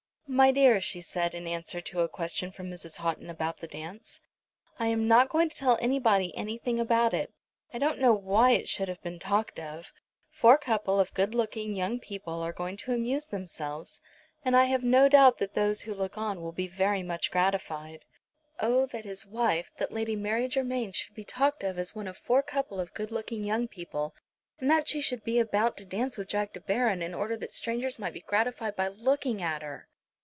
"My 0.27 0.49
dear," 0.51 0.79
she 0.79 1.01
said 1.01 1.35
in 1.35 1.45
answer 1.45 1.81
to 1.81 1.99
a 1.99 2.07
question 2.07 2.51
from 2.51 2.71
Mrs. 2.71 2.95
Houghton 2.95 3.29
about 3.29 3.57
the 3.57 3.67
dance, 3.67 4.21
"I 4.79 4.87
am 4.87 5.05
not 5.05 5.27
going 5.27 5.49
to 5.49 5.55
tell 5.57 5.77
anybody 5.81 6.33
anything 6.37 6.79
about 6.79 7.13
it. 7.13 7.33
I 7.73 7.79
don't 7.79 7.99
know 7.99 8.13
why 8.13 8.51
it 8.51 8.69
should 8.69 8.87
have 8.87 9.01
been 9.03 9.19
talked 9.19 9.59
of. 9.59 9.91
Four 10.29 10.57
couple 10.57 11.01
of 11.01 11.13
good 11.13 11.35
looking 11.35 11.75
young 11.75 11.99
people 11.99 12.41
are 12.41 12.53
going 12.53 12.77
to 12.77 12.93
amuse 12.93 13.27
themselves, 13.27 13.99
and 14.45 14.55
I 14.55 14.63
have 14.67 14.85
no 14.85 15.09
doubt 15.09 15.37
that 15.39 15.53
those 15.53 15.81
who 15.81 15.93
look 15.93 16.17
on 16.17 16.41
will 16.41 16.53
be 16.53 16.65
very 16.65 17.03
much 17.03 17.29
gratified." 17.29 18.05
Oh, 18.57 18.85
that 18.85 19.03
his 19.03 19.25
wife, 19.25 19.69
that 19.79 19.91
Lady 19.91 20.15
Mary 20.15 20.47
Germain, 20.47 20.93
should 20.93 21.13
be 21.13 21.25
talked 21.25 21.61
of 21.61 21.77
as 21.77 21.93
one 21.93 22.07
of 22.07 22.15
"four 22.17 22.41
couple 22.41 22.79
of 22.79 22.93
good 22.93 23.11
looking 23.11 23.43
young 23.43 23.67
people," 23.67 24.15
and 24.61 24.71
that 24.71 24.87
she 24.87 25.01
should 25.01 25.25
be 25.25 25.39
about 25.39 25.75
to 25.75 25.85
dance 25.85 26.17
with 26.17 26.29
Jack 26.29 26.53
De 26.53 26.61
Baron, 26.61 27.01
in 27.01 27.13
order 27.13 27.35
that 27.35 27.51
strangers 27.51 27.99
might 27.99 28.13
be 28.13 28.21
gratified 28.21 28.77
by 28.77 28.87
looking 28.87 29.41
at 29.41 29.61
her! 29.61 29.89